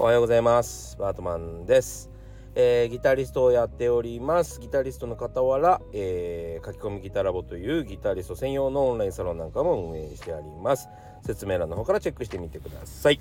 [0.00, 0.96] おはようございます。
[0.96, 2.08] バートマンです、
[2.54, 4.60] えーギタリストをやっております。
[4.60, 10.88] ギタリストの傍ら、えー書き込みギタラボというギタリスト専用のオンラインサロンなんかも運営してあります。
[11.26, 13.18] 説明欄の方からチェックしてみてください。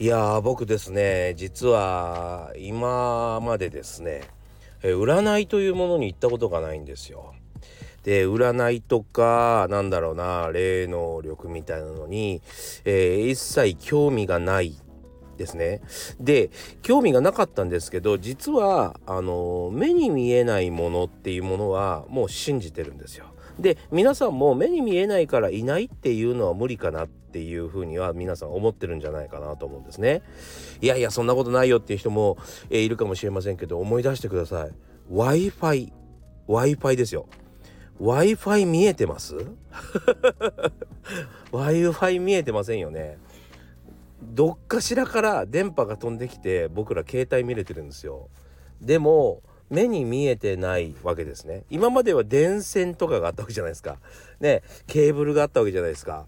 [0.00, 4.22] いやー僕ですね実は今までですね、
[4.82, 7.34] えー占いというものに行ったことがないんですよ。
[8.04, 12.40] で占いとかなんだろうな霊能力みたいなのに、
[12.86, 14.80] えー一切興味がない
[15.38, 15.80] ですね。
[16.20, 16.50] で
[16.82, 23.26] 興味がなかったんですけど実はあの目に見えないものっていうものはもう信じてるんですよ。
[23.58, 30.22] で皆さんも目に見えないからいないっていうのは無理かなっていうふうには皆さん思ってるんじゃないかなと思うんですね。
[30.80, 32.38] いやいやそんなことないよっていう人も、
[32.70, 34.70] えいるかもしれませんけど思い出してください。
[35.12, 35.92] Wi-Fi
[36.48, 37.26] Wi-Fi ですよ。
[38.00, 39.36] Wi-Fi 見えてます
[41.52, 43.18] ?Wi-Fi 見えてませんよね。
[44.22, 48.28] どっかしらから電波が飛んできて僕ら携帯見れてるんですよ。
[48.80, 51.64] でも目に見えてないわけですね。
[51.70, 53.98] 今までは電線とかがあったわけじゃないですか。
[54.40, 56.26] ね、ケーブルがあったわけじゃないですか。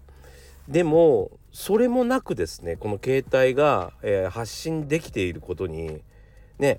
[0.67, 6.01] でもそれもなくですねこの携帯が、えー発信できていることに
[6.59, 6.77] ね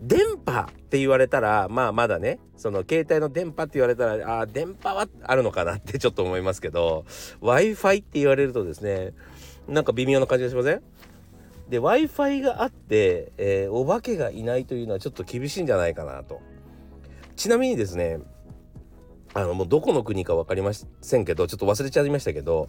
[0.00, 7.04] 電波って言われたらまあまだねその携帯の電波って言われたらあ電波はあるのかなってちょっと思いますけど
[7.40, 9.12] w i f i って言われるとですね
[9.68, 10.82] なんか微妙な感じがしません？
[11.68, 16.40] で w i f i があって、えーお化けがいないというのはちょっと厳しいんじゃないかなと。
[17.36, 18.18] ちなみにですね
[19.32, 22.68] あのもうどこの国か分かりませんけどちょっと忘れちゃいましたけど、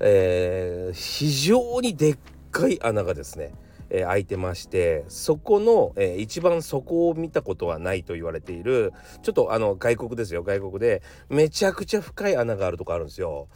[0.00, 2.18] えー非常にでっ
[2.50, 3.52] かい穴がですね、
[3.90, 13.48] えー開いてましてそこの、えー一番底を見たことはないと言われているちょっとあの外国ですよ外国でめちゃくちゃ深い穴があるとこあるんですよ。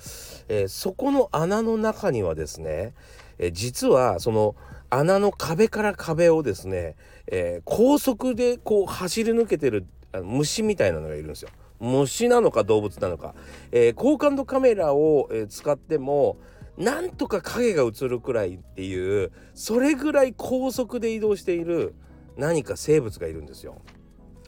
[0.48, 2.94] えーそこの穴の中にはですね、
[3.38, 4.56] えー実はその
[4.90, 11.50] 穴の壁から壁をですね、えー高速でこう走り抜けてるあの虫みたいなのがいるんですよ。
[11.80, 13.34] 虫なのか動物なのか、
[13.72, 16.38] えー高感度カメラを、えー使っても
[16.76, 21.94] なんとか影が映るくらいっていうそれぐらい高速で移動している
[22.36, 23.80] 何か生物がいるんですよ。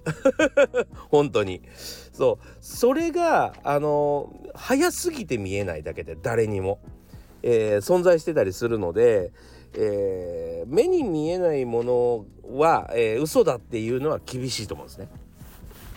[1.10, 1.62] 本当に
[2.12, 6.80] そうそれがあの早すぎて見えないだけで誰にも、
[7.42, 9.32] えー存在してたりするので、
[9.74, 12.24] えー目に見えないもの
[12.56, 15.08] は、えー嘘だっていうのは厳しいと思うんですね。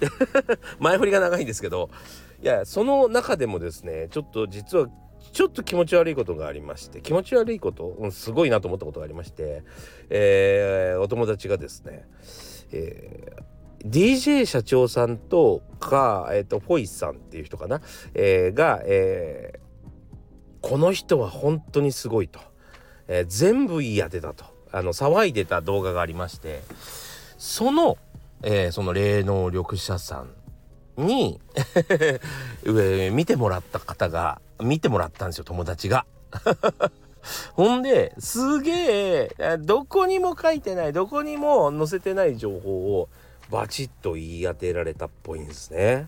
[0.79, 1.89] 前振りが長いんですけど
[2.41, 4.87] いやその中でもですねちょっと実は
[5.31, 9.63] ちょっと気持ち悪いことがありまして気持ち悪いこと、うん、すごいなと思ったことがありまして、
[10.09, 12.05] えーお友達がですね、
[12.71, 13.43] えー
[13.85, 17.81] DJ 社長さんとか、えー、とフォイさんっていう人かな、
[18.13, 19.59] えーが、えー
[20.61, 22.41] この人は本当にすごいと、
[23.07, 24.45] えー全部いい当てだと。
[24.71, 26.61] あの騒いでた動画がありまして
[27.37, 27.97] その、
[28.43, 30.25] えーその霊能力者さ
[30.97, 31.39] んに
[33.11, 36.05] 見てもらった方が見てもらったんですよ友達が。
[37.53, 43.09] ほんですげえどこにも書いてないどこにも載せてない情報を
[43.49, 46.07] バチッと言い当てられたっぽいんですね。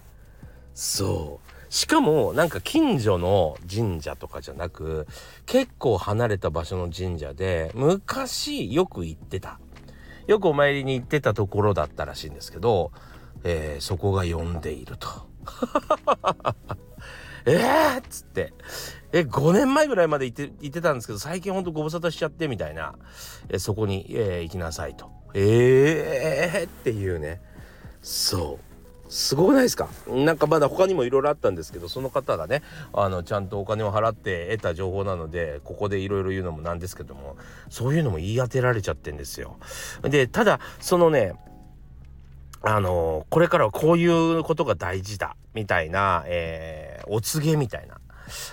[0.74, 5.08] そうしかもなんか近所の神社とかじゃなく
[5.46, 9.60] 結構離れた場所の神社で昔よく行ってた
[10.28, 12.92] よくお参りに行ってたところだったらしいんですけど、
[13.44, 15.08] えーそこが呼んでいると。
[17.46, 18.54] えーっつって。
[19.14, 22.96] え5年前ぐらいまで行って行ってたんですけど最近ほんとご無沙汰しちゃってみたいな。
[23.50, 25.12] えそこに、えー行きなさいと。
[25.34, 27.42] えーっていうね。
[28.02, 28.72] そう。
[29.14, 29.90] すごくないですか？
[30.08, 32.62] なんかまだ他にもいろいろあったんですけどその方がね
[32.94, 37.36] あのちゃんとお金を払って得た情報なのでここでいろいろ言うのもなんですけども
[37.70, 39.58] そういうのも言い当てられちゃってんですよ。
[40.04, 41.34] でただそのね
[42.64, 48.00] あのこれからはこういうことが大事だみたいな、えーお告げみたいな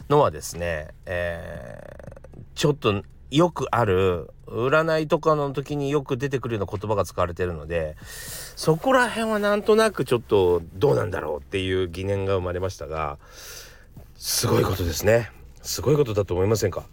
[0.09, 2.19] のはですね、えー
[2.55, 7.95] ちょっとよくある占いとかの時によく出てくるような言葉が使われてるので
[8.57, 13.19] そこら辺はなんとなくちょっとどうなんだろうっていう疑念が生まれましたが
[14.17, 15.31] すごいことですね。
[15.63, 16.85] すごいことだと思いませんか？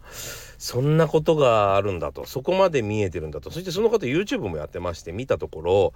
[0.57, 2.25] そんなことがあるんだと。
[2.25, 3.51] そこまで見えてるんだと。
[3.51, 5.93] そしてその方 YouTube もやってまして見たところ、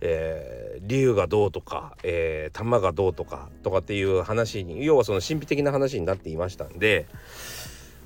[0.00, 7.06] えー竜がどうとか、えー玉がどうとかとかっていう話に要はその神秘的な話になっていましたんで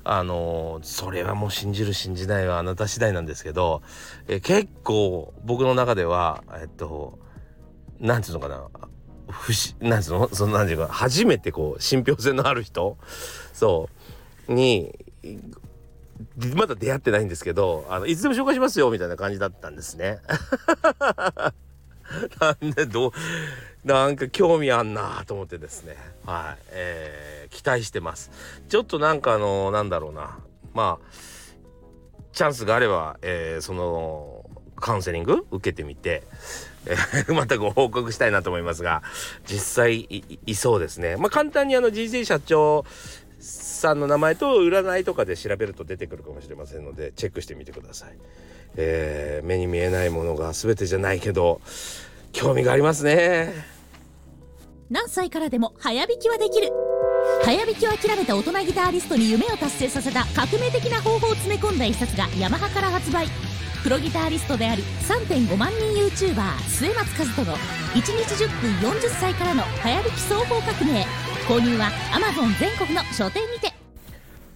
[0.03, 3.81] あのそれはもう信じる信じないはあなた次第なんですけど、
[4.27, 7.17] え結構僕の中ではえっと
[7.99, 8.67] なんていうのかな。
[9.27, 10.29] 不思なんつうの？
[10.31, 12.95] そのなんていうか初めてこう信憑性のある人
[13.53, 13.89] そ
[14.47, 14.93] うに
[16.55, 20.19] まだ出会ってないんですけど、あの、いつでも紹介しますよ、みたいな感じだったんですね。
[22.39, 23.11] なんで、どう、
[23.83, 25.97] なんか興味あんなと思ってですね。
[26.25, 26.63] はい。
[26.71, 28.31] えー、期待してます。
[28.69, 30.37] ちょっとなんかあの、なんだろうな。
[30.73, 31.05] まあ、
[32.33, 35.45] チャンスがあれば、えー、その、カウンセリング？
[35.51, 36.23] 受けてみて、
[36.85, 39.03] えー、 またご報告したいなと思いますが、
[39.45, 41.17] 実際いそうですね。
[41.17, 42.85] まあ、簡単にあの、人生社長
[43.45, 48.17] さんの名前と占いとかで調べると出てくるかもしれませんので、チェックしてみてください。
[48.77, 51.61] えー、目に見えないものが全てじゃないけど、
[52.31, 53.53] 興味がありますね。
[54.89, 56.71] 何歳からでも早弾きはできる。
[57.43, 63.27] 早弾きを諦めた大人ギターリストに夢を達成させた革命的な方法を詰め込んだ一冊がヤマハから発売。
[63.85, 71.05] プロギタリストであり3.5万人 YouTuber 末松和人の1日10分40歳からの早弾き双方革命。
[71.47, 73.71] 購入は Amazon 全国の書店にて。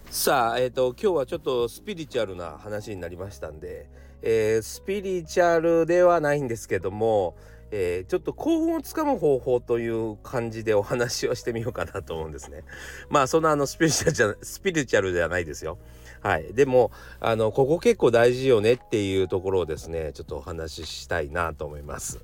[0.10, 3.88] さあえっ、ー、と今日はちょっとスピリチュアルな話になりましたんで、
[4.24, 7.36] えー、スピリチュアルではないんですけども
[7.72, 12.64] えー、ちょっと幸運をつかむ方法という感じでお話をしてみようかなと思うんですね。
[13.10, 15.78] まあそんなあのスピリチュアルじゃスピリチュアルではないですよ。
[16.22, 16.54] はい。
[16.54, 22.20] でも、あの、ここ結構大事よねっていうところをですね、ちょっとお話ししたいなと思います。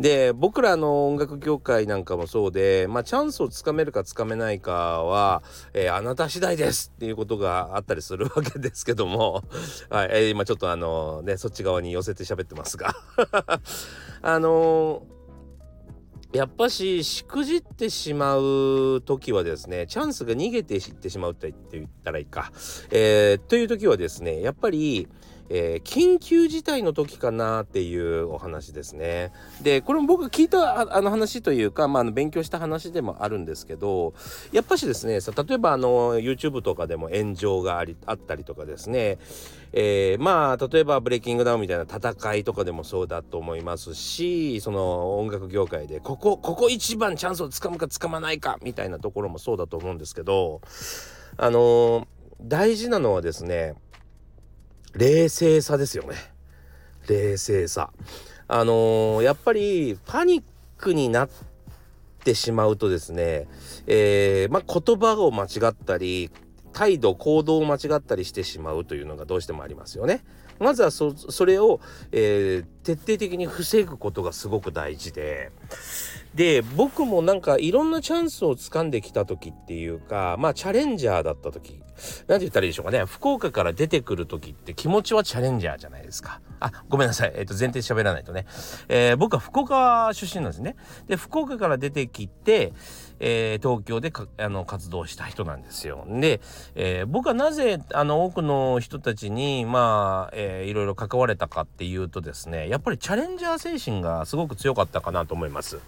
[0.00, 5.42] で、僕らの音楽業界なんかもそうで、まあ、チャンスをつかめるかつかめないかは、
[5.74, 9.44] えー、あなた次第ですっていうことがあったりするわけですけども、
[9.90, 10.08] はい。
[10.10, 12.94] えー、今ちょっとあの、ね、そっち側に寄せて喋ってますが。
[14.22, 14.83] あのー
[16.32, 22.50] やっぱししくじってしまう時はですねチャンスが逃げていってしまうって言ったらいいか、
[22.90, 25.06] えー、という時はですねやっぱり
[25.50, 29.32] えー、緊急事態の時かなっていうお話ですね。
[29.62, 34.14] でこれも僕聞いたあの話というか、まあ、あの勉強した話でもあるんですけど
[34.52, 39.18] やっぱしですねさ例えばあの YouTube とかでも炎上がありあったりとかですね、
[39.72, 50.62] えー、まあ例えばブレイキングダウンみたいな戦いとかでもそうだと思いますしその音楽業界でここここ一番チャンスをつかむかつかまないかみたいなところもそうだと思うんですけど
[51.36, 52.06] あのー、
[52.42, 53.74] 大事なのはですね
[54.96, 56.16] 冷静さですよね。
[57.08, 57.90] 冷静さ。
[58.46, 60.42] あのー、やっぱりパニッ
[60.76, 61.28] クになっ
[62.22, 63.48] てしまうとですね、
[63.86, 66.30] えー、まあ、言葉を間違ったり
[66.72, 70.24] 態度行動を間違ったりしてしまうというのがどうしてもありますよね。
[70.58, 71.12] まずはそ
[71.44, 71.80] れを、
[72.12, 75.50] えー、徹底的に防ぐことがすごく大事で。
[76.34, 81.80] で僕もなんかいろんなチャンスをつかんできた時っていうかまあチャレンジャーだった時
[82.26, 83.04] 何て言ったらいいでしょうかね。
[83.04, 86.40] 福岡から出てくる時って気持ちはチャレンジャーじゃないですか。
[86.58, 88.46] あごめんなさい、えー、と前提喋らないとね、
[88.88, 90.76] えー、僕は福岡出身なんですね。
[91.06, 92.72] で福岡から出てきて
[93.26, 96.06] えー、東京であの活動した人なんですよ。
[96.06, 96.42] で、
[96.74, 105.80] えー、僕はなぜあの多くの人たちにまあ、えー、いろいろ関われたかっていうとですねやっぱりチャレンジャー精神がすごく強かったかなと思います。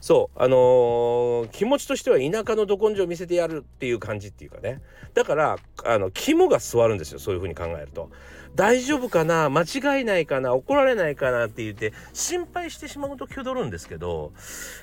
[0.00, 4.80] そうあのー、気持ちとしては田舎のど根性を見せてやるっていう感じっていうかね
[5.14, 8.08] だからあの肝が据わるんですよそういうふうに考えると。
[8.54, 9.50] 大丈夫かな？
[9.50, 10.54] 間違いないかな？
[10.54, 11.46] 怒られないかな？
[11.46, 14.32] って言って心配してしまうと気取るんですけど、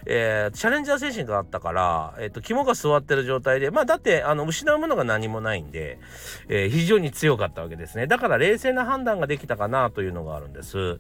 [0.05, 5.99] えー、チャレンジャー精神があったから、えっ、ー、と、肝が座ってる状態で、まあだって、あの、失うものが何もないんで、
[6.49, 8.07] えー、非常に強かったわけですね。
[8.07, 10.99] だから冷静な判断ができたかなというのがあるんです。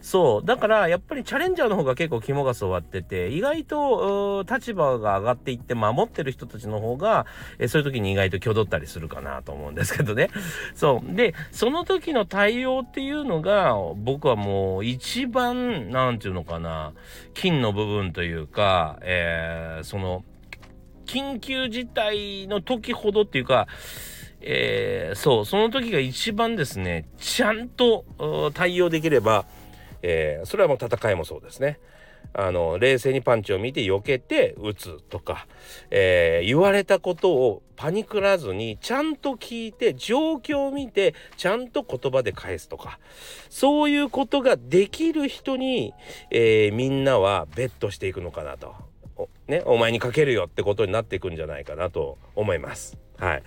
[0.00, 0.46] そう。
[0.46, 7.26] だからやっぱりチャレンジャーの方が結構肝が座ってて、意外と、立場が上がっていって守ってる人たちの方が、
[7.58, 10.30] えそういう時に意外と挙取ったりするかなと思うんですけどね。
[10.74, 11.14] そう。
[11.14, 16.92] で、その時の対応っていうのが、僕はもう一番、なんていうのかな、
[17.34, 20.24] 金の部分というか、えー、その、
[21.06, 23.66] 緊急事態の時ほどっていうか、
[24.40, 28.04] えー、そう、その時が一番ですね、ちゃんと
[28.54, 29.44] 対応できれば、
[30.02, 31.78] えー、それはもう戦いもそうですね。
[32.34, 35.46] あの冷静にパンチを見て避けて打つとか、
[35.90, 42.98] えー、言われたことをパニクらずにちゃんと聞いて状況を見てちゃんと言葉で返すとか
[43.50, 45.92] そういうことができる人に、
[46.30, 48.74] えー、みんなはベットしていくのかなと。
[49.46, 52.96] ね、お前にかけるよってことになっていくんじゃないかなと思います。
[53.18, 53.42] はい。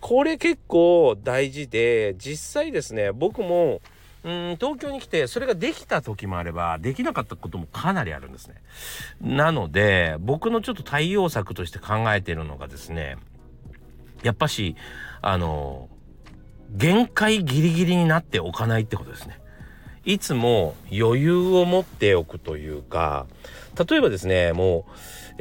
[0.00, 3.82] これ結構大事で実際ですね僕も
[4.22, 8.56] うん東京に来てそれができた時もあればできなかったこともかなりあるんですね。
[9.20, 13.16] なので僕のちょっと対応策として考えてるのがですね
[14.22, 14.76] やっぱし
[15.22, 15.88] あの
[16.70, 19.40] 限界ギリギリになっておかないってことですね。
[20.04, 23.26] いつも余裕を持っておくというか
[23.88, 24.92] 例えばですねもう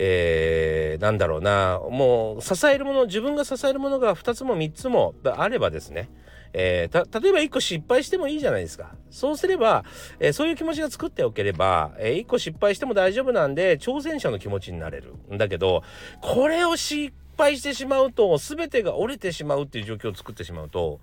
[0.02, 6.10] えー、なんだろうなもう支えるもの自分が支えるものが2つも3つもあればですね
[6.54, 8.96] えー、例えば1個失敗してもいいじゃないですか。
[9.10, 9.84] そうすれば、
[10.20, 15.14] えー、そういう気持ちが作っておければ、えー、1個失敗しても大丈夫なんで、挑戦者の気持ちになれる。
[15.32, 15.84] んだけど、
[16.22, 21.00] これを失敗してしまうと、全てが折れてしまうっていう状況を作ってしまうと、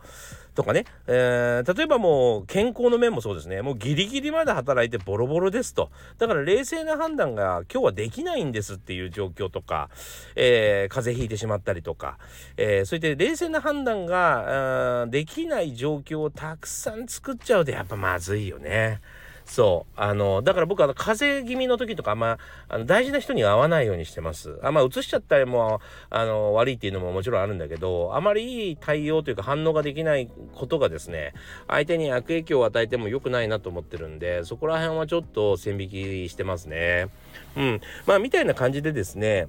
[0.54, 5.90] とかね、えー、例えばもう健康の面もそうですね、もうギリギリまで働いてボロボロですと。
[6.18, 9.90] だから冷静な判断が今日はできないんですっていう状況とか、
[10.34, 12.18] えー、風邪ひいてしまったりとか、
[12.56, 19.00] えー、そういった冷静な判断ができない状況をたくさん作っちゃうとやっぱまずいよね。
[19.46, 19.92] そう。
[19.96, 22.38] あの、だから僕あの、風邪気味の時とかあんま、
[22.68, 24.58] あの、大事な人には会わないようにしてます。
[24.62, 31.32] あんま移しちゃったりも、あの、悪いっていうのももちろんあるんだけど、あまりいい対応というか反応ができないことがですね、
[31.68, 37.06] 相手に悪影響を与えても良くないなと思ってるんで、そこら辺はちょっと線引きしてますね。
[37.56, 37.80] うん。
[38.04, 39.46] まあ、みたいな感じでですね、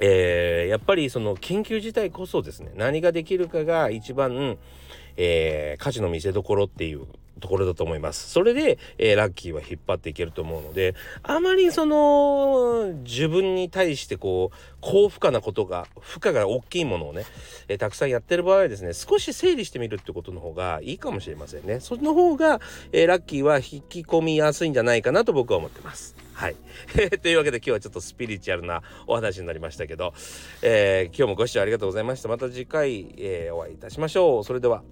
[0.00, 4.58] えー、やっぱりその緊急事態こそですね、何ができるかが一番、
[5.16, 7.06] えー、価値の見せ所っていう
[7.38, 8.30] ところだと思います。
[8.30, 17.24] それで、えー、ラッキーは引っ張っていけると思うので、あまりその、自分に対してこう、高負荷なことが、負荷が大きいものをね、
[17.68, 21.80] えー、たくさんやってる場合はですね、少し整理してみるってことの方がいいかもしれませんね。
[21.80, 22.60] その方が、
[22.92, 26.16] えー、ラッキーは引き込みやすいんじゃないかなと僕は思ってます。
[26.38, 26.56] はい。
[27.20, 30.14] というわけで今日はちょっとスピリチュアルなお話になりましたけど、
[30.62, 32.28] えー、今日もご視聴ありがとうございました。
[32.28, 34.44] また次回、えー、お会いいたしましょう。
[34.44, 34.84] それでは。